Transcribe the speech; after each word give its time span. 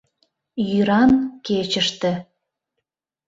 ЙӰРАН 0.73 1.11
КЕЧЫШТЕ 1.45 2.11